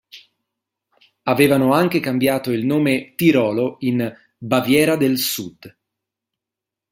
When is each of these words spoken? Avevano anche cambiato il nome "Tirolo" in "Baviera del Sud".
Avevano 1.25 1.73
anche 1.73 1.99
cambiato 1.99 2.49
il 2.51 2.65
nome 2.65 3.13
"Tirolo" 3.13 3.75
in 3.81 4.11
"Baviera 4.35 4.95
del 4.95 5.19
Sud". 5.19 5.77